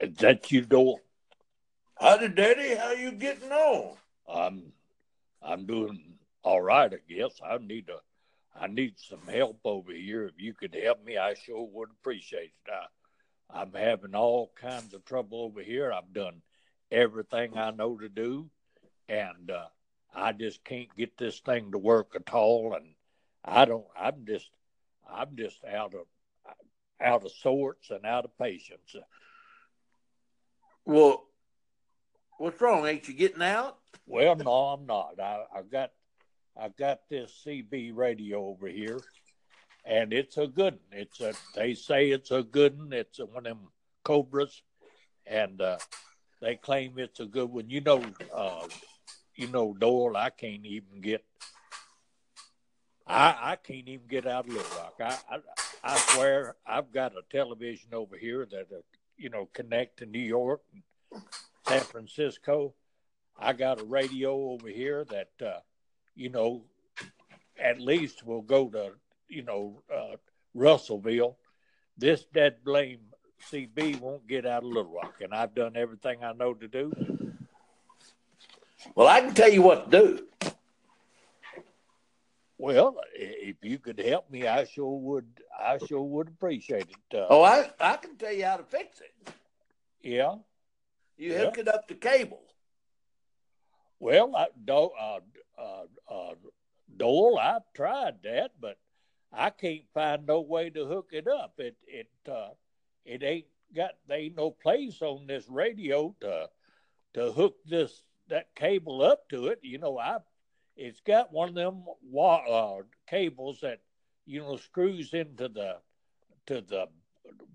Is 0.00 0.16
that 0.18 0.50
you, 0.52 0.60
Doyle? 0.62 1.00
Howdy, 1.98 2.28
Daddy. 2.28 2.74
How 2.74 2.92
you 2.92 3.12
getting 3.12 3.50
on? 3.50 3.96
I'm 4.28 4.72
I'm 5.42 5.64
doing 5.64 6.14
all 6.42 6.60
right, 6.60 6.92
I 6.92 7.12
guess. 7.12 7.40
I 7.44 7.56
need 7.58 7.86
to 7.86 7.98
I 8.58 8.66
need 8.66 8.94
some 8.98 9.26
help 9.26 9.60
over 9.64 9.92
here. 9.92 10.24
If 10.26 10.34
you 10.38 10.52
could 10.52 10.74
help 10.74 11.04
me, 11.04 11.16
I 11.16 11.34
sure 11.34 11.66
would 11.72 11.90
appreciate 11.90 12.52
it. 12.66 12.70
I, 12.70 13.60
I'm 13.60 13.72
having 13.72 14.14
all 14.14 14.52
kinds 14.60 14.92
of 14.92 15.04
trouble 15.04 15.40
over 15.42 15.62
here. 15.62 15.92
I've 15.92 16.12
done 16.12 16.42
everything 16.90 17.56
I 17.56 17.70
know 17.70 17.96
to 17.96 18.08
do, 18.08 18.50
and 19.08 19.50
uh, 19.50 19.66
I 20.14 20.32
just 20.32 20.62
can't 20.64 20.94
get 20.96 21.16
this 21.16 21.40
thing 21.40 21.72
to 21.72 21.78
work 21.78 22.14
at 22.14 22.34
all. 22.34 22.74
And 22.74 22.94
I 23.44 23.64
don't. 23.64 23.86
I'm 23.98 24.26
just. 24.26 24.50
I'm 25.08 25.36
just 25.36 25.64
out 25.64 25.94
of 25.94 26.06
out 27.00 27.24
of 27.24 27.32
sorts 27.32 27.90
and 27.90 28.04
out 28.04 28.24
of 28.24 28.36
patience. 28.38 28.94
Well, 30.86 31.24
what's 32.38 32.60
wrong? 32.60 32.86
Ain't 32.86 33.08
you 33.08 33.14
getting 33.14 33.42
out? 33.42 33.78
Well, 34.06 34.36
no, 34.36 34.52
I'm 34.52 34.86
not. 34.86 35.18
I, 35.18 35.42
I 35.52 35.62
got 35.62 35.90
I 36.56 36.68
got 36.68 37.00
this 37.10 37.42
CB 37.44 37.90
radio 37.92 38.46
over 38.46 38.68
here, 38.68 39.00
and 39.84 40.12
it's 40.12 40.38
a 40.38 40.46
good 40.46 40.74
one. 40.74 41.00
It's 41.00 41.20
a 41.20 41.34
they 41.56 41.74
say 41.74 42.10
it's 42.10 42.30
a 42.30 42.44
good 42.44 42.78
one. 42.78 42.92
It's 42.92 43.18
one 43.18 43.38
of 43.38 43.58
them 43.58 43.68
Cobras, 44.04 44.62
and 45.26 45.60
uh, 45.60 45.78
they 46.40 46.54
claim 46.54 47.00
it's 47.00 47.18
a 47.18 47.26
good 47.26 47.50
one. 47.50 47.68
You 47.68 47.80
know, 47.80 48.04
uh, 48.32 48.68
you 49.34 49.48
know, 49.48 49.74
Doyle. 49.76 50.16
I 50.16 50.30
can't 50.30 50.64
even 50.64 51.00
get. 51.00 51.24
I 53.08 53.36
I 53.40 53.56
can't 53.56 53.88
even 53.88 54.06
get 54.06 54.24
out 54.24 54.46
of 54.46 54.54
Little 54.54 54.78
Rock. 54.78 54.94
I 55.00 55.34
I, 55.34 55.38
I 55.82 55.98
swear 55.98 56.54
I've 56.64 56.92
got 56.92 57.12
a 57.16 57.22
television 57.28 57.88
over 57.92 58.16
here 58.16 58.46
that 58.48 58.68
uh, 58.72 58.82
you 59.16 59.30
know 59.30 59.48
connect 59.52 59.98
to 59.98 60.06
New 60.06 60.18
York, 60.18 60.62
and 60.72 61.22
San 61.66 61.80
Francisco. 61.80 62.74
I 63.38 63.52
got 63.52 63.80
a 63.80 63.84
radio 63.84 64.34
over 64.50 64.68
here 64.68 65.04
that 65.10 65.46
uh, 65.46 65.60
you 66.14 66.30
know 66.30 66.64
at 67.58 67.80
least 67.80 68.26
will 68.26 68.42
go 68.42 68.68
to 68.68 68.92
you 69.28 69.42
know 69.42 69.82
uh, 69.94 70.16
Russellville. 70.54 71.36
This 71.98 72.24
dead 72.32 72.56
blame 72.64 73.00
CB 73.50 74.00
won't 74.00 74.26
get 74.26 74.46
out 74.46 74.62
of 74.62 74.68
Little 74.68 74.92
Rock, 74.92 75.14
and 75.20 75.32
I've 75.32 75.54
done 75.54 75.76
everything 75.76 76.22
I 76.22 76.32
know 76.32 76.54
to 76.54 76.68
do. 76.68 76.92
Well, 78.94 79.06
I 79.08 79.20
can 79.20 79.34
tell 79.34 79.50
you 79.50 79.62
what 79.62 79.90
to 79.90 79.98
do. 79.98 80.26
Well, 82.58 82.96
if 83.14 83.56
you 83.62 83.78
could 83.78 83.98
help 83.98 84.30
me, 84.30 84.46
I 84.46 84.64
sure 84.64 84.98
would. 84.98 85.26
I 85.58 85.78
sure 85.78 86.02
would 86.02 86.28
appreciate 86.28 86.88
it. 86.88 87.14
Uh, 87.16 87.26
Oh, 87.28 87.42
I 87.42 87.70
I 87.80 87.96
can 87.96 88.16
tell 88.16 88.32
you 88.32 88.44
how 88.44 88.56
to 88.56 88.64
fix 88.64 89.00
it. 89.00 89.12
yeah. 90.02 90.36
You 91.16 91.32
Yeah. 91.32 91.44
hook 91.44 91.58
it 91.58 91.68
up 91.68 91.86
to 91.88 91.94
cable. 91.94 92.42
Well, 93.98 94.36
I, 94.36 94.48
Do, 94.64 94.90
uh, 94.98 95.20
uh, 95.58 95.84
uh, 96.08 96.34
Doyle, 96.96 97.38
I've 97.38 97.72
tried 97.74 98.22
that, 98.24 98.52
but 98.60 98.78
I 99.32 99.50
can't 99.50 99.88
find 99.92 100.26
no 100.26 100.40
way 100.40 100.70
to 100.70 100.86
hook 100.86 101.08
it 101.12 101.26
up. 101.26 101.54
It 101.58 101.76
it 101.86 102.08
uh, 102.30 102.50
it 103.04 103.22
ain't 103.22 103.46
got 103.74 103.92
there 104.06 104.18
ain't 104.18 104.36
no 104.36 104.50
place 104.50 105.02
on 105.02 105.26
this 105.26 105.48
radio 105.48 106.14
to 106.20 106.48
to 107.14 107.32
hook 107.32 107.56
this 107.64 108.02
that 108.28 108.54
cable 108.54 109.02
up 109.02 109.28
to 109.30 109.48
it. 109.48 109.60
You 109.62 109.78
know, 109.78 109.98
I 109.98 110.18
it's 110.76 111.00
got 111.00 111.32
one 111.32 111.50
of 111.50 111.54
them 111.54 111.84
wa- 112.02 112.44
uh, 112.78 112.82
cables 113.08 113.60
that 113.60 113.80
you 114.26 114.40
know 114.40 114.56
screws 114.56 115.14
into 115.14 115.48
the 115.48 115.76
to 116.46 116.60
the 116.60 116.88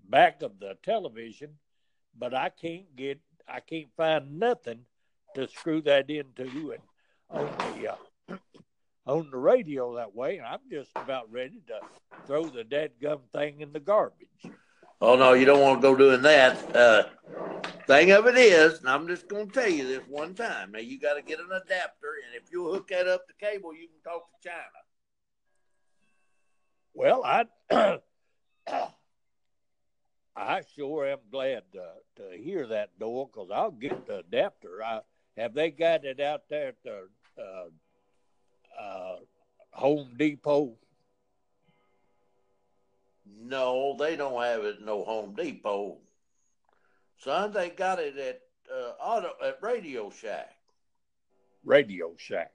back 0.08 0.42
of 0.42 0.58
the 0.58 0.76
television, 0.82 1.50
but 2.18 2.34
I 2.34 2.50
can't 2.50 2.94
get 2.96 3.20
I 3.48 3.60
can't 3.60 3.88
find 3.96 4.38
nothing 4.38 4.80
to 5.34 5.48
screw 5.48 5.80
that 5.82 6.10
into 6.10 6.72
and 6.72 6.82
on 7.30 7.46
the 7.74 7.92
uh, 7.92 8.36
on 9.06 9.30
the 9.30 9.38
radio 9.38 9.96
that 9.96 10.14
way. 10.14 10.38
And 10.38 10.46
I'm 10.46 10.60
just 10.70 10.90
about 10.94 11.30
ready 11.32 11.62
to 11.68 11.80
throw 12.26 12.44
the 12.44 12.64
dead 12.64 12.92
gum 13.00 13.20
thing 13.32 13.60
in 13.60 13.72
the 13.72 13.80
garbage. 13.80 14.28
Oh 15.04 15.16
no, 15.16 15.32
you 15.32 15.44
don't 15.44 15.60
want 15.60 15.82
to 15.82 15.82
go 15.82 15.96
doing 15.96 16.22
that. 16.22 16.76
Uh, 16.76 17.02
thing 17.88 18.12
of 18.12 18.28
it 18.28 18.36
is, 18.36 18.78
and 18.78 18.88
I'm 18.88 19.08
just 19.08 19.26
going 19.26 19.48
to 19.48 19.52
tell 19.52 19.68
you 19.68 19.84
this 19.84 20.02
one 20.08 20.32
time. 20.32 20.70
Now 20.70 20.78
you 20.78 21.00
got 21.00 21.14
to 21.14 21.22
get 21.22 21.40
an 21.40 21.50
adapter, 21.50 22.14
and 22.24 22.36
if 22.40 22.52
you 22.52 22.70
hook 22.70 22.86
that 22.90 23.08
up 23.08 23.26
to 23.26 23.34
cable, 23.44 23.74
you 23.74 23.88
can 23.88 24.00
talk 24.04 24.28
to 24.30 24.36
China. 24.48 24.62
Well, 26.94 27.24
I 27.24 27.46
I 30.36 30.62
sure 30.76 31.06
am 31.06 31.18
glad 31.32 31.64
to, 31.72 31.84
to 32.18 32.36
hear 32.40 32.68
that, 32.68 32.96
Doyle, 33.00 33.26
because 33.26 33.50
I'll 33.52 33.72
get 33.72 34.06
the 34.06 34.18
adapter. 34.18 34.84
I, 34.84 35.00
have 35.36 35.52
they 35.52 35.72
got 35.72 36.04
it 36.04 36.20
out 36.20 36.42
there 36.48 36.68
at 36.68 36.76
the 36.84 37.08
uh, 37.42 37.70
uh, 38.80 39.16
Home 39.72 40.14
Depot? 40.16 40.76
No, 43.40 43.96
they 43.98 44.16
don't 44.16 44.42
have 44.42 44.64
it 44.64 44.76
at 44.76 44.84
no 44.84 45.04
Home 45.04 45.34
Depot. 45.34 45.98
Son, 47.18 47.52
they 47.52 47.70
got 47.70 47.98
it 47.98 48.16
at 48.16 48.40
uh, 48.72 48.92
auto 49.00 49.32
at 49.44 49.58
Radio 49.62 50.10
Shack. 50.10 50.50
Radio 51.64 52.14
Shack. 52.16 52.52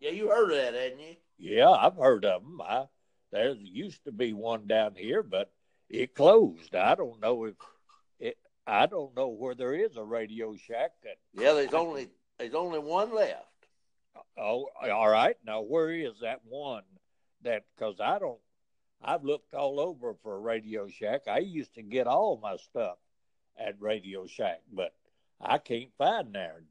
Yeah, 0.00 0.10
you 0.10 0.28
heard 0.28 0.50
of 0.50 0.56
that, 0.56 0.74
hadn't 0.74 1.00
you? 1.00 1.16
Yeah, 1.38 1.70
I've 1.70 1.96
heard 1.96 2.24
of 2.24 2.42
them. 2.42 2.60
I, 2.60 2.86
there 3.30 3.54
used 3.54 4.04
to 4.04 4.12
be 4.12 4.32
one 4.32 4.66
down 4.66 4.94
here, 4.96 5.22
but 5.22 5.52
it 5.88 6.14
closed. 6.14 6.74
I 6.74 6.94
don't 6.94 7.20
know 7.20 7.44
if 7.44 7.54
it. 8.18 8.36
I 8.66 8.86
don't 8.86 9.16
know 9.16 9.28
where 9.28 9.54
there 9.54 9.74
is 9.74 9.96
a 9.96 10.04
Radio 10.04 10.56
Shack 10.56 10.92
that. 11.04 11.16
Yeah, 11.34 11.52
there's 11.52 11.74
only 11.74 12.08
there's 12.38 12.54
only 12.54 12.78
one 12.78 13.14
left. 13.14 13.44
Oh, 14.36 14.68
all 14.82 15.08
right. 15.08 15.36
Now, 15.44 15.62
where 15.62 15.90
is 15.90 16.14
that 16.22 16.40
one? 16.44 16.82
That 17.42 17.64
because 17.76 17.96
I 18.00 18.18
don't. 18.18 18.38
I've 19.02 19.24
looked 19.24 19.54
all 19.54 19.80
over 19.80 20.14
for 20.22 20.36
a 20.36 20.40
Radio 20.40 20.88
Shack. 20.88 21.22
I 21.28 21.38
used 21.38 21.74
to 21.74 21.82
get 21.82 22.06
all 22.06 22.38
my 22.42 22.56
stuff 22.56 22.98
at 23.58 23.80
Radio 23.80 24.26
Shack, 24.26 24.60
but 24.72 24.92
I 25.40 25.58
can't 25.58 25.90
find 25.96 26.34
there. 26.34 26.62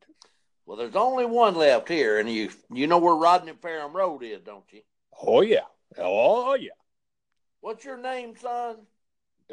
Well, 0.66 0.78
there's 0.78 0.96
only 0.96 1.26
one 1.26 1.56
left 1.56 1.88
here, 1.88 2.20
and 2.20 2.30
you 2.30 2.50
you 2.70 2.88
know 2.88 2.98
where 2.98 3.16
Rodney 3.16 3.54
Parham 3.54 3.96
Road 3.96 4.22
is, 4.24 4.42
don't 4.42 4.66
you? 4.72 4.82
Oh 5.22 5.42
yeah, 5.42 5.62
oh 5.98 6.56
yeah. 6.56 6.72
What's 7.62 7.86
your 7.86 7.98
name, 7.98 8.36
son? 8.36 8.78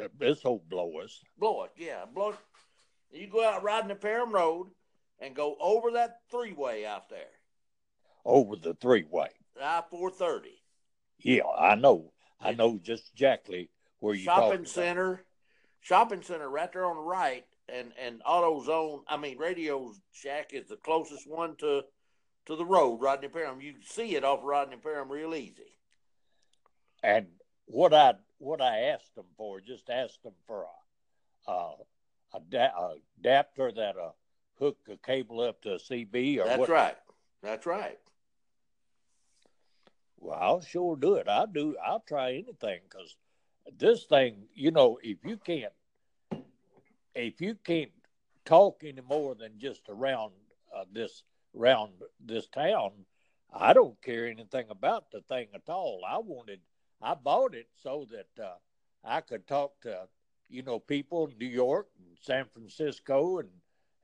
Uh, 0.01 0.09
this 0.19 0.43
whole 0.43 0.63
blow 0.69 0.99
us. 0.99 1.21
Yeah, 1.77 2.03
blow 2.13 2.31
it. 2.31 2.37
You 3.11 3.27
go 3.27 3.45
out 3.45 3.63
Rodney 3.63 3.95
Parham 3.95 4.33
Road 4.33 4.67
and 5.19 5.33
go 5.33 5.55
over 5.61 5.91
that 5.91 6.19
three 6.29 6.51
way 6.51 6.85
out 6.85 7.09
there, 7.09 7.31
over 8.25 8.57
the 8.57 8.73
three 8.73 9.05
way. 9.09 9.29
I 9.61 9.83
four 9.89 10.11
thirty. 10.11 10.61
Yeah, 11.19 11.43
I 11.57 11.75
know. 11.75 12.11
I 12.45 12.53
know 12.53 12.79
just 12.81 13.11
exactly 13.13 13.69
where 13.99 14.13
you 14.13 14.23
shopping 14.23 14.65
center, 14.65 15.23
shopping 15.81 16.21
center 16.21 16.49
right 16.49 16.71
there 16.71 16.85
on 16.85 16.95
the 16.95 17.01
right, 17.01 17.45
and 17.69 17.91
and 17.99 18.21
AutoZone. 18.23 19.01
I 19.07 19.17
mean, 19.17 19.37
Radio 19.37 19.93
Shack 20.13 20.53
is 20.53 20.67
the 20.67 20.77
closest 20.77 21.27
one 21.29 21.55
to 21.57 21.83
to 22.45 22.55
the 22.55 22.65
road, 22.65 23.01
Rodney 23.01 23.27
Parham. 23.27 23.61
You 23.61 23.73
can 23.73 23.83
see 23.83 24.15
it 24.15 24.23
off 24.23 24.41
Rodney 24.43 24.77
Parham 24.77 25.11
real 25.11 25.33
easy. 25.33 25.77
And 27.03 27.27
what 27.65 27.93
I 27.93 28.13
what 28.37 28.61
I 28.61 28.79
asked 28.79 29.15
them 29.15 29.25
for, 29.37 29.59
just 29.59 29.89
asked 29.89 30.23
them 30.23 30.33
for 30.47 30.65
a 31.47 31.51
a, 31.51 31.73
a, 32.33 32.39
da- 32.49 32.77
a 32.77 32.95
adapter 33.19 33.71
that 33.71 33.97
uh 33.97 34.11
hook 34.59 34.77
a 34.89 34.97
cable 34.97 35.41
up 35.41 35.61
to 35.61 35.73
a 35.73 35.79
CB 35.79 36.39
or 36.39 36.45
That's 36.45 36.59
what? 36.59 36.69
right. 36.69 36.97
That's 37.41 37.65
right. 37.65 37.99
Well, 40.25 40.39
I'll 40.41 40.61
sure 40.61 40.95
do 40.95 41.15
it. 41.15 41.27
I'll 41.27 41.45
do. 41.45 41.75
I'll 41.85 42.03
try 42.07 42.33
anything 42.33 42.79
because 42.89 43.15
this 43.77 44.05
thing, 44.05 44.47
you 44.55 44.71
know, 44.71 44.97
if 45.03 45.19
you 45.23 45.37
can't, 45.37 45.73
if 47.13 47.39
you 47.39 47.53
can't 47.63 47.91
talk 48.43 48.81
any 48.83 49.01
more 49.01 49.35
than 49.35 49.59
just 49.59 49.83
around 49.87 50.31
uh, 50.75 50.85
this 50.91 51.21
around 51.55 51.91
this 52.19 52.47
town, 52.47 52.91
I 53.53 53.73
don't 53.73 54.01
care 54.01 54.25
anything 54.25 54.65
about 54.71 55.11
the 55.11 55.21
thing 55.21 55.49
at 55.53 55.69
all. 55.69 56.01
I 56.07 56.17
wanted, 56.17 56.59
I 56.99 57.13
bought 57.13 57.53
it 57.53 57.67
so 57.83 58.07
that 58.09 58.43
uh, 58.43 58.55
I 59.03 59.21
could 59.21 59.45
talk 59.45 59.79
to, 59.81 60.07
you 60.49 60.63
know, 60.63 60.79
people 60.79 61.27
in 61.27 61.37
New 61.37 61.45
York 61.45 61.87
and 61.99 62.17
San 62.19 62.45
Francisco 62.51 63.37
and 63.37 63.49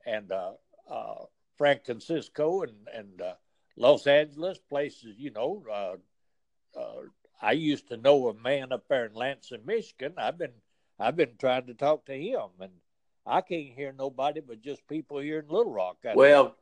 and 0.06 0.32
uh, 0.32 0.52
uh, 0.88 1.26
Francisco 1.58 2.62
and 2.62 2.76
and 2.94 3.22
uh, 3.24 3.34
Los 3.76 4.06
Angeles, 4.06 4.60
places, 4.60 5.16
you 5.18 5.32
know. 5.32 5.64
Uh, 6.76 7.02
I 7.42 7.54
used 7.54 7.88
to 7.90 7.98
know 7.98 8.30
a 8.30 8.34
man 8.34 8.72
up 8.72 8.88
there 8.88 9.06
in 9.06 9.14
Lansing, 9.14 9.66
Michigan. 9.66 10.14
I've 10.18 10.38
been 10.38 10.54
I've 11.00 11.16
been 11.16 11.36
trying 11.40 11.66
to 11.68 11.74
talk 11.74 12.06
to 12.06 12.14
him, 12.14 12.50
and 12.60 12.72
I 13.26 13.42
can't 13.42 13.74
hear 13.74 13.92
nobody 13.92 14.42
but 14.42 14.62
just 14.62 14.88
people 14.88 15.20
here 15.20 15.40
in 15.40 15.48
Little 15.48 15.74
Rock. 15.74 15.98
I- 16.06 16.16
Well, 16.16 16.56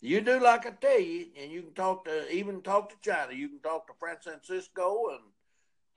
you 0.00 0.20
do 0.20 0.38
like 0.40 0.66
I 0.66 0.70
tell 0.70 1.00
you, 1.00 1.26
and 1.36 1.50
you 1.50 1.62
can 1.62 1.74
talk 1.74 2.04
to 2.04 2.30
even 2.30 2.62
talk 2.62 2.90
to 2.90 2.96
China. 3.10 3.32
You 3.32 3.48
can 3.48 3.60
talk 3.60 3.86
to 3.88 3.94
Francisco 3.94 5.08
and 5.10 5.20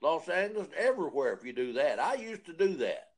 Los 0.00 0.28
Angeles, 0.28 0.68
everywhere 0.76 1.32
if 1.32 1.44
you 1.44 1.52
do 1.52 1.72
that. 1.74 1.98
I 1.98 2.14
used 2.14 2.44
to 2.46 2.52
do 2.52 2.76
that. 2.76 3.10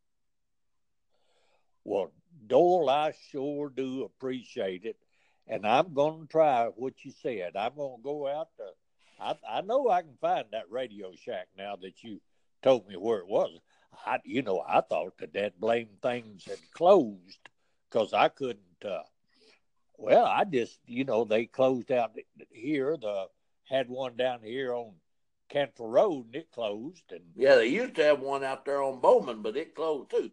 Well, 1.85 2.12
Doyle, 2.46 2.88
I 2.90 3.12
sure 3.31 3.70
do 3.70 4.05
appreciate 4.05 4.85
it, 4.85 4.96
and 5.46 5.67
I'm 5.67 5.94
going 5.94 6.23
to 6.23 6.26
try 6.26 6.67
what 6.67 7.05
you 7.05 7.11
said. 7.11 7.56
I'm 7.56 7.75
going 7.75 7.96
to 7.99 8.02
go 8.02 8.29
out 8.29 8.49
to. 8.58 8.64
I 9.20 9.35
I 9.49 9.61
know 9.62 9.88
I 9.88 10.03
can 10.03 10.17
find 10.20 10.47
that 10.53 10.70
Radio 10.70 11.12
Shack 11.15 11.49
now 11.56 11.76
that 11.76 12.03
you 12.03 12.20
told 12.62 12.88
me 12.88 12.97
where 12.97 13.19
it 13.19 13.29
was. 13.29 13.59
I 14.06 14.19
you 14.25 14.43
know 14.43 14.62
I 14.67 14.81
thought 14.81 15.19
that 15.19 15.32
that 15.35 15.61
blame 15.61 15.88
things 16.03 16.44
had 16.44 16.59
closed 16.73 17.49
because 17.91 18.12
I 18.12 18.29
couldn't. 18.29 18.62
Uh, 18.85 19.03
well, 19.97 20.25
I 20.25 20.44
just 20.44 20.79
you 20.87 21.05
know 21.05 21.25
they 21.25 21.47
closed 21.47 21.91
out 21.91 22.12
here. 22.50 22.97
The 22.97 23.26
had 23.69 23.88
one 23.88 24.17
down 24.17 24.41
here 24.43 24.73
on 24.73 24.94
Cantrell 25.49 25.88
Road 25.88 26.26
and 26.26 26.37
it 26.37 26.50
closed. 26.50 27.05
And 27.11 27.21
yeah, 27.37 27.56
they 27.56 27.67
used 27.67 27.94
to 27.97 28.05
have 28.05 28.21
one 28.21 28.44
out 28.44 28.64
there 28.64 28.82
on 28.82 29.00
Bowman, 29.00 29.43
but 29.43 29.56
it 29.56 29.75
closed 29.75 30.11
too. 30.11 30.31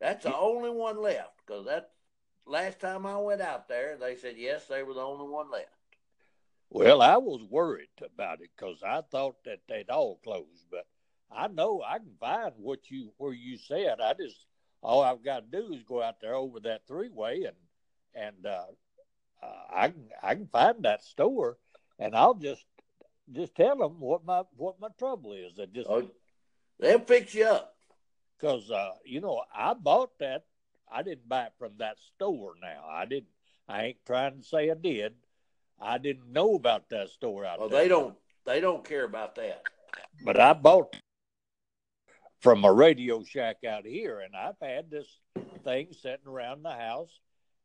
That's 0.00 0.24
the 0.24 0.36
only 0.36 0.70
one 0.70 1.02
left 1.02 1.32
because 1.44 1.66
that 1.66 1.90
last 2.46 2.78
time 2.80 3.04
I 3.04 3.18
went 3.18 3.40
out 3.40 3.68
there, 3.68 3.96
they 3.96 4.16
said 4.16 4.36
yes, 4.38 4.66
they 4.66 4.82
were 4.82 4.94
the 4.94 5.00
only 5.00 5.28
one 5.28 5.50
left. 5.50 5.77
Well, 6.70 7.00
I 7.00 7.16
was 7.16 7.42
worried 7.48 7.88
about 8.04 8.40
it 8.40 8.50
because 8.56 8.82
I 8.82 9.00
thought 9.10 9.36
that 9.44 9.60
they'd 9.68 9.88
all 9.88 10.20
close, 10.22 10.66
but 10.70 10.86
I 11.30 11.48
know 11.48 11.82
I 11.86 11.98
can 11.98 12.14
find 12.20 12.52
what 12.58 12.90
you 12.90 13.12
where 13.16 13.32
you 13.32 13.56
said. 13.56 14.00
I 14.00 14.14
just 14.14 14.44
all 14.82 15.02
I've 15.02 15.24
got 15.24 15.50
to 15.50 15.60
do 15.60 15.72
is 15.72 15.82
go 15.82 16.02
out 16.02 16.20
there 16.20 16.34
over 16.34 16.60
that 16.60 16.86
three 16.86 17.08
way 17.08 17.44
and 17.44 17.56
and 18.14 18.46
uh, 18.46 18.66
uh, 19.42 19.62
I 19.74 19.88
can 19.88 20.08
I 20.22 20.34
can 20.34 20.48
find 20.48 20.82
that 20.82 21.04
store 21.04 21.56
and 21.98 22.14
I'll 22.14 22.34
just 22.34 22.64
just 23.32 23.54
tell 23.54 23.76
them 23.76 24.00
what 24.00 24.24
my 24.24 24.42
what 24.56 24.80
my 24.80 24.88
trouble 24.98 25.32
is. 25.32 25.58
I 25.58 25.66
just 25.66 25.88
oh, 25.88 26.10
they'll 26.78 27.00
fix 27.00 27.34
you 27.34 27.46
up 27.46 27.76
because 28.38 28.70
uh, 28.70 28.92
you 29.04 29.20
know 29.20 29.42
I 29.54 29.74
bought 29.74 30.18
that. 30.20 30.44
I 30.90 31.02
didn't 31.02 31.28
buy 31.28 31.44
it 31.44 31.52
from 31.58 31.72
that 31.78 31.98
store. 32.14 32.54
Now 32.60 32.84
I 32.90 33.04
didn't. 33.04 33.28
I 33.68 33.84
ain't 33.84 34.06
trying 34.06 34.38
to 34.38 34.44
say 34.44 34.70
I 34.70 34.74
did. 34.74 35.14
I 35.80 35.98
didn't 35.98 36.32
know 36.32 36.54
about 36.54 36.88
that 36.90 37.10
store 37.10 37.44
out 37.44 37.58
there. 37.58 37.60
well, 37.60 37.68
there. 37.68 37.82
they 37.82 37.88
don't. 37.88 38.14
They 38.44 38.60
don't 38.60 38.84
care 38.84 39.04
about 39.04 39.34
that. 39.36 39.62
But 40.24 40.40
I 40.40 40.54
bought 40.54 40.96
from 42.40 42.64
a 42.64 42.72
Radio 42.72 43.22
Shack 43.22 43.58
out 43.68 43.84
here, 43.84 44.20
and 44.20 44.34
I've 44.34 44.58
had 44.60 44.90
this 44.90 45.06
thing 45.64 45.88
sitting 45.92 46.26
around 46.26 46.62
the 46.62 46.72
house. 46.72 47.10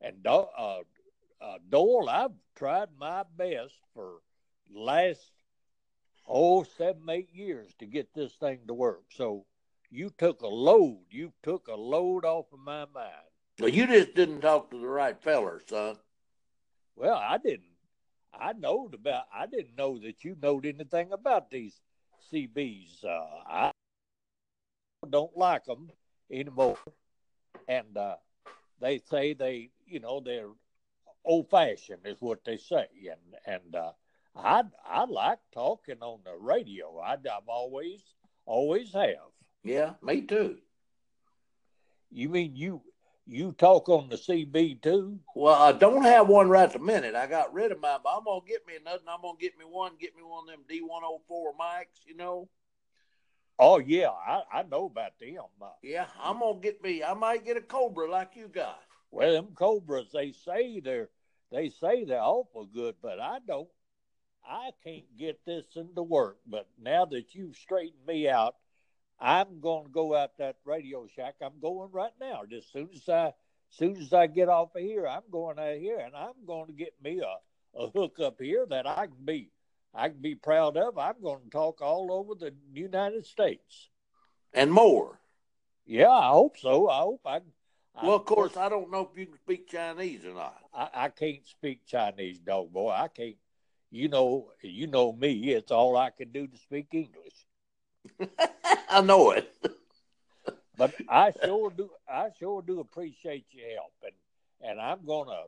And 0.01 0.25
uh, 0.27 0.45
uh, 0.59 1.57
Doyle, 1.69 2.09
I've 2.09 2.31
tried 2.55 2.89
my 2.99 3.23
best 3.37 3.73
for 3.93 4.15
last 4.73 5.31
oh 6.27 6.63
seven 6.63 7.09
eight 7.09 7.29
years 7.33 7.73
to 7.79 7.85
get 7.85 8.13
this 8.13 8.33
thing 8.33 8.59
to 8.67 8.73
work. 8.73 9.03
So 9.11 9.45
you 9.89 10.11
took 10.17 10.41
a 10.41 10.47
load. 10.47 10.99
You 11.09 11.31
took 11.43 11.67
a 11.67 11.75
load 11.75 12.25
off 12.25 12.47
of 12.51 12.59
my 12.59 12.85
mind. 12.93 13.11
Well, 13.59 13.69
you 13.69 13.85
just 13.85 14.15
didn't 14.15 14.41
talk 14.41 14.71
to 14.71 14.79
the 14.79 14.87
right 14.87 15.21
feller, 15.21 15.61
son. 15.67 15.95
Well, 16.95 17.15
I 17.15 17.37
didn't. 17.37 17.72
I 18.33 18.53
knowed 18.53 18.93
about. 18.95 19.25
I 19.33 19.45
didn't 19.47 19.75
know 19.75 19.97
that 19.99 20.23
you 20.23 20.35
knowed 20.41 20.65
anything 20.65 21.11
about 21.11 21.49
these 21.51 21.81
CBs. 22.31 23.03
Uh, 23.03 23.43
I 23.47 23.71
don't 23.73 23.95
like 24.07 24.09
them 24.15 24.37
anymore, 26.31 26.77
and 27.67 27.95
uh, 27.97 28.15
they 28.79 28.97
say 28.99 29.33
they, 29.33 29.71
you 29.85 29.99
know, 29.99 30.19
they're 30.19 30.49
old 31.25 31.49
fashioned, 31.49 32.05
is 32.05 32.21
what 32.21 32.43
they 32.43 32.57
say, 32.57 32.87
and 33.11 33.35
and 33.45 33.75
uh, 33.75 33.91
I 34.35 34.63
I 34.85 35.05
like 35.05 35.39
talking 35.51 36.01
on 36.01 36.21
the 36.23 36.35
radio. 36.35 36.99
I, 36.99 37.13
I've 37.13 37.47
always 37.47 38.15
always 38.45 38.93
have. 38.93 39.31
Yeah, 39.63 39.95
me 40.01 40.21
too. 40.21 40.61
You 42.09 42.29
mean 42.29 42.55
you 42.55 42.83
you 43.25 43.53
talk 43.53 43.89
on 43.89 44.09
the 44.09 44.17
CB 44.17 44.81
too? 44.81 45.19
Well, 45.35 45.55
I 45.55 45.71
don't 45.71 46.03
have 46.03 46.27
one 46.27 46.49
right 46.49 46.71
the 46.71 46.79
minute. 46.79 47.15
I 47.15 47.27
got 47.27 47.53
rid 47.53 47.71
of 47.71 47.79
mine, 47.79 47.99
but 48.03 48.15
I'm 48.17 48.25
gonna 48.25 48.41
get 48.47 48.65
me 48.67 48.75
another. 48.75 49.03
I'm 49.07 49.21
gonna 49.21 49.37
get 49.39 49.57
me 49.57 49.65
one. 49.65 49.93
Get 49.99 50.15
me 50.15 50.23
one 50.23 50.49
of 50.49 50.55
them 50.55 50.65
D104 50.69 51.57
mics. 51.59 52.05
You 52.05 52.15
know. 52.17 52.49
Oh 53.59 53.79
yeah, 53.79 54.09
I, 54.09 54.41
I 54.51 54.63
know 54.63 54.85
about 54.85 55.19
them. 55.19 55.37
Uh, 55.61 55.67
yeah, 55.81 56.07
I'm 56.21 56.39
gonna 56.39 56.59
get 56.59 56.83
me. 56.83 57.03
I 57.03 57.13
might 57.13 57.45
get 57.45 57.57
a 57.57 57.61
Cobra 57.61 58.09
like 58.09 58.31
you 58.35 58.47
got. 58.47 58.79
Well, 59.11 59.31
them 59.31 59.49
Cobras, 59.53 60.11
they 60.11 60.31
say 60.31 60.79
they're 60.79 61.09
they 61.51 61.69
say 61.69 62.03
they're 62.03 62.21
awful 62.21 62.65
good, 62.65 62.95
but 63.01 63.19
I 63.19 63.37
don't. 63.47 63.69
I 64.45 64.71
can't 64.83 65.17
get 65.17 65.39
this 65.45 65.65
into 65.75 66.03
work. 66.03 66.37
But 66.47 66.67
now 66.81 67.05
that 67.05 67.33
you've 67.33 67.55
straightened 67.55 68.05
me 68.07 68.27
out, 68.27 68.55
I'm 69.19 69.59
going 69.61 69.85
to 69.85 69.91
go 69.91 70.15
out 70.15 70.37
that 70.37 70.57
Radio 70.65 71.07
Shack. 71.15 71.35
I'm 71.41 71.59
going 71.61 71.89
right 71.91 72.11
now. 72.19 72.41
Just 72.49 72.71
soon 72.71 72.89
as 72.93 73.07
I, 73.07 73.33
soon 73.69 73.97
as 73.97 74.13
I 74.13 74.27
get 74.27 74.49
off 74.49 74.75
of 74.75 74.81
here, 74.81 75.07
I'm 75.07 75.23
going 75.31 75.59
out 75.59 75.77
here, 75.77 75.99
and 75.99 76.15
I'm 76.15 76.45
going 76.45 76.67
to 76.67 76.73
get 76.73 76.93
me 77.01 77.21
a, 77.21 77.81
a 77.81 77.89
hook 77.89 78.19
up 78.21 78.41
here 78.41 78.65
that 78.69 78.85
I 78.85 79.07
can 79.07 79.25
be, 79.25 79.51
I 79.93 80.09
can 80.09 80.21
be 80.21 80.35
proud 80.35 80.77
of. 80.77 80.97
I'm 80.97 81.21
going 81.21 81.43
to 81.43 81.49
talk 81.49 81.81
all 81.81 82.11
over 82.11 82.35
the 82.35 82.53
United 82.73 83.25
States, 83.25 83.89
and 84.53 84.71
more. 84.71 85.19
Yeah, 85.85 86.09
I 86.09 86.29
hope 86.29 86.57
so. 86.57 86.89
I 86.89 86.99
hope 86.99 87.21
I. 87.25 87.41
Well, 88.01 88.15
of 88.15 88.25
course, 88.25 88.57
I 88.57 88.69
don't 88.69 88.89
know 88.89 89.07
if 89.11 89.17
you 89.17 89.27
can 89.27 89.37
speak 89.37 89.69
Chinese 89.69 90.25
or 90.25 90.33
not. 90.33 90.57
I, 90.73 90.89
I 90.93 91.09
can't 91.09 91.45
speak 91.45 91.85
Chinese, 91.85 92.39
dog 92.39 92.73
boy. 92.73 92.89
I 92.89 93.07
can't. 93.07 93.35
You 93.91 94.07
know, 94.07 94.49
you 94.63 94.87
know 94.87 95.13
me. 95.13 95.51
It's 95.53 95.71
all 95.71 95.95
I 95.95 96.09
can 96.09 96.31
do 96.31 96.47
to 96.47 96.57
speak 96.57 96.87
English. 96.93 97.45
I 98.89 99.01
know 99.01 99.31
it. 99.31 99.53
but 100.77 100.93
I 101.09 101.33
sure 101.43 101.71
do. 101.71 101.89
I 102.07 102.29
sure 102.39 102.61
do 102.61 102.79
appreciate 102.79 103.45
your 103.51 103.69
help, 103.69 103.93
and 104.03 104.69
and 104.69 104.79
I'm 104.79 105.05
gonna 105.05 105.43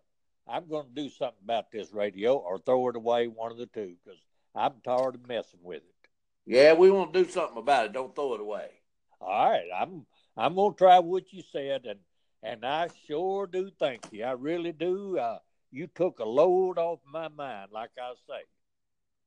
I'm 0.48 0.68
gonna 0.70 0.88
do 0.94 1.10
something 1.10 1.44
about 1.44 1.72
this 1.72 1.92
radio 1.94 2.36
or 2.36 2.60
throw 2.60 2.90
it 2.90 2.96
away, 2.96 3.28
one 3.28 3.52
of 3.52 3.58
the 3.58 3.68
two, 3.68 3.96
because 4.04 4.20
I'm 4.54 4.74
tired 4.84 5.16
of 5.16 5.28
messing 5.28 5.60
with 5.64 5.84
it. 5.84 6.10
Yeah, 6.46 6.74
we 6.74 6.92
want 6.92 7.14
to 7.14 7.24
do 7.24 7.30
something 7.30 7.58
about 7.58 7.88
it. 7.88 7.94
Don't 7.94 8.16
throw 8.16 8.36
it 8.36 8.42
away. 8.42 8.70
All 9.20 9.50
right, 9.50 9.68
I'm 9.76 10.06
I'm 10.38 10.56
gonna 10.56 10.76
try 10.76 11.00
what 11.00 11.32
you 11.34 11.42
said, 11.52 11.86
and 11.86 12.00
and 12.44 12.66
I 12.66 12.90
sure 13.08 13.48
do 13.48 13.72
thank 13.80 14.06
you. 14.12 14.24
I 14.24 14.32
really 14.32 14.72
do. 14.72 15.18
Uh, 15.18 15.40
you 15.72 15.88
took 15.88 16.20
a 16.20 16.26
load 16.26 16.78
off 16.78 17.00
my 17.12 17.28
mind, 17.28 17.72
like 17.72 17.92
I 18.00 18.14
say. 18.28 18.44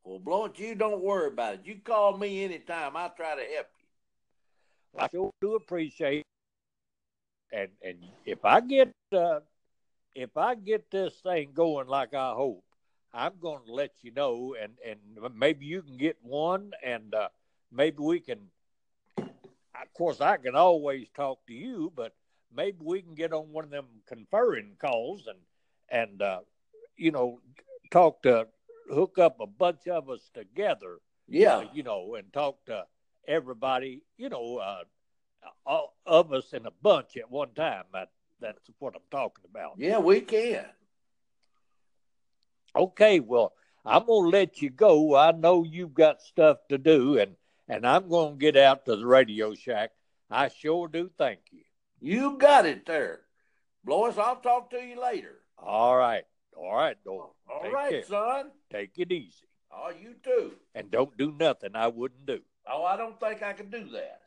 Well, 0.08 0.20
Blanche, 0.20 0.58
you 0.58 0.74
don't 0.74 1.02
worry 1.02 1.28
about 1.28 1.54
it. 1.56 1.60
You 1.64 1.76
call 1.84 2.16
me 2.16 2.42
anytime. 2.42 2.96
I'll 2.96 3.12
try 3.14 3.34
to 3.34 3.42
help 3.42 3.66
you. 3.78 5.00
I 5.00 5.08
sure 5.12 5.30
do 5.42 5.54
appreciate 5.54 6.20
it. 6.20 6.24
And 7.52 7.68
and 7.82 7.98
if 8.24 8.42
I 8.42 8.62
get 8.62 8.90
uh, 9.12 9.40
if 10.14 10.34
I 10.34 10.54
get 10.54 10.90
this 10.90 11.12
thing 11.16 11.50
going 11.52 11.88
like 11.88 12.14
I 12.14 12.32
hope, 12.32 12.64
I'm 13.12 13.34
going 13.38 13.66
to 13.66 13.72
let 13.74 13.90
you 14.00 14.10
know, 14.12 14.56
and 14.58 14.72
and 14.82 14.98
maybe 15.36 15.66
you 15.66 15.82
can 15.82 15.98
get 15.98 16.16
one, 16.22 16.72
and 16.82 17.14
uh, 17.14 17.28
maybe 17.70 17.98
we 17.98 18.20
can. 18.20 18.38
Of 19.18 19.92
course, 19.92 20.22
I 20.22 20.38
can 20.38 20.56
always 20.56 21.08
talk 21.14 21.46
to 21.48 21.52
you, 21.52 21.92
but 21.94 22.14
maybe 22.56 22.78
we 22.80 23.02
can 23.02 23.14
get 23.14 23.34
on 23.34 23.52
one 23.52 23.64
of 23.64 23.70
them 23.70 23.84
conferring 24.06 24.76
calls 24.80 25.26
and 25.26 25.38
and 25.90 26.22
uh, 26.22 26.40
you 26.96 27.10
know 27.10 27.40
talk 27.90 28.22
to 28.22 28.48
hook 28.92 29.18
up 29.18 29.40
a 29.40 29.46
bunch 29.46 29.86
of 29.88 30.08
us 30.10 30.30
together. 30.34 30.98
Yeah, 31.26 31.56
uh, 31.56 31.64
you 31.72 31.82
know, 31.82 32.14
and 32.14 32.32
talk 32.32 32.64
to 32.66 32.84
everybody. 33.26 34.02
You 34.16 34.28
know, 34.30 34.58
uh, 34.58 34.82
all 35.66 35.94
of 36.06 36.32
us 36.32 36.52
in 36.52 36.66
a 36.66 36.72
bunch 36.82 37.16
at 37.16 37.30
one 37.30 37.50
time. 37.54 37.84
That 37.92 38.10
that's 38.40 38.70
what 38.78 38.94
I'm 38.94 39.02
talking 39.10 39.44
about. 39.48 39.74
Yeah, 39.76 39.98
we 39.98 40.20
can. 40.20 40.64
Okay, 42.76 43.20
well, 43.20 43.52
I'm 43.84 44.06
gonna 44.06 44.28
let 44.28 44.62
you 44.62 44.70
go. 44.70 45.16
I 45.16 45.32
know 45.32 45.64
you've 45.64 45.94
got 45.94 46.22
stuff 46.22 46.58
to 46.68 46.78
do, 46.78 47.18
and 47.18 47.36
and 47.68 47.86
I'm 47.86 48.08
gonna 48.08 48.36
get 48.36 48.56
out 48.56 48.84
to 48.86 48.96
the 48.96 49.06
Radio 49.06 49.54
Shack. 49.54 49.90
I 50.30 50.48
sure 50.48 50.88
do. 50.88 51.10
Thank 51.18 51.40
you. 51.50 51.62
You 52.00 52.38
got 52.38 52.66
it 52.66 52.86
there, 52.86 53.20
Lois. 53.86 54.18
I'll 54.18 54.36
talk 54.36 54.70
to 54.70 54.78
you 54.78 55.00
later. 55.00 55.40
All 55.58 55.96
right. 55.96 56.24
All 56.56 56.74
right, 56.74 56.96
Doyle. 57.04 57.34
All 57.58 57.64
Take 57.64 57.72
right, 57.72 57.90
care. 57.90 58.04
son. 58.04 58.50
Take 58.70 58.98
it 58.98 59.10
easy. 59.10 59.48
Oh, 59.72 59.90
you 59.90 60.14
too. 60.22 60.52
And 60.74 60.90
don't 60.90 61.16
do 61.16 61.32
nothing 61.32 61.70
I 61.74 61.88
wouldn't 61.88 62.24
do. 62.24 62.40
Oh, 62.70 62.84
I 62.84 62.96
don't 62.96 63.18
think 63.18 63.42
I 63.42 63.52
can 63.52 63.68
do 63.68 63.88
that. 63.90 64.20